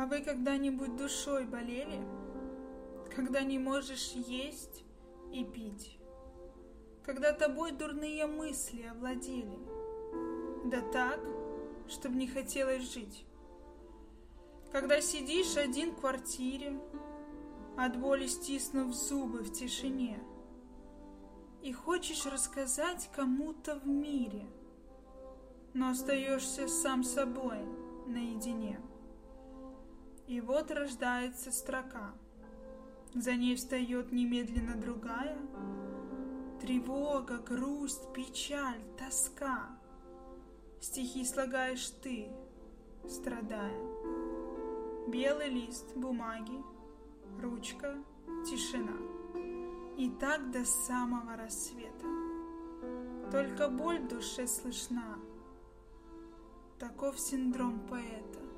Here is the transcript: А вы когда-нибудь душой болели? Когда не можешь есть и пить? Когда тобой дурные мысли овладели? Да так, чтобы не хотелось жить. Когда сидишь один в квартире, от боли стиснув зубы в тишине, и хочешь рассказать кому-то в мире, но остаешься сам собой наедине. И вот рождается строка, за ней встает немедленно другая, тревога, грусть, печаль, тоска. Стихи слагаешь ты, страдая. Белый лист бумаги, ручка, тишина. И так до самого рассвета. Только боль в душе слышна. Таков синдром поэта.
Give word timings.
А 0.00 0.06
вы 0.06 0.22
когда-нибудь 0.22 0.96
душой 0.96 1.44
болели? 1.44 2.00
Когда 3.14 3.42
не 3.42 3.58
можешь 3.58 4.12
есть 4.12 4.82
и 5.30 5.44
пить? 5.44 5.98
Когда 7.04 7.34
тобой 7.34 7.72
дурные 7.72 8.24
мысли 8.24 8.80
овладели? 8.84 9.58
Да 10.64 10.80
так, 10.90 11.20
чтобы 11.86 12.14
не 12.14 12.26
хотелось 12.26 12.90
жить. 12.90 13.26
Когда 14.72 15.02
сидишь 15.02 15.58
один 15.58 15.90
в 15.90 16.00
квартире, 16.00 16.80
от 17.76 17.98
боли 17.98 18.26
стиснув 18.26 18.94
зубы 18.94 19.40
в 19.40 19.52
тишине, 19.52 20.18
и 21.60 21.74
хочешь 21.74 22.24
рассказать 22.24 23.10
кому-то 23.14 23.78
в 23.78 23.86
мире, 23.86 24.46
но 25.74 25.90
остаешься 25.90 26.68
сам 26.68 27.04
собой 27.04 27.58
наедине. 28.06 28.80
И 30.30 30.40
вот 30.40 30.70
рождается 30.70 31.50
строка, 31.50 32.14
за 33.16 33.34
ней 33.34 33.56
встает 33.56 34.12
немедленно 34.12 34.76
другая, 34.76 35.36
тревога, 36.60 37.38
грусть, 37.38 38.12
печаль, 38.12 38.80
тоска. 38.96 39.76
Стихи 40.80 41.24
слагаешь 41.24 41.90
ты, 42.00 42.28
страдая. 43.08 43.74
Белый 45.08 45.48
лист 45.48 45.96
бумаги, 45.96 46.62
ручка, 47.42 47.96
тишина. 48.48 48.96
И 49.98 50.10
так 50.10 50.52
до 50.52 50.64
самого 50.64 51.36
рассвета. 51.36 52.06
Только 53.32 53.68
боль 53.68 53.98
в 53.98 54.06
душе 54.06 54.46
слышна. 54.46 55.18
Таков 56.78 57.18
синдром 57.18 57.80
поэта. 57.88 58.49